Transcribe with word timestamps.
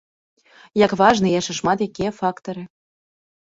Як 0.85 0.91
важныя 1.01 1.33
і 1.33 1.35
яшчэ 1.41 1.53
шмат 1.59 1.85
якія 1.87 2.11
фактары. 2.21 2.63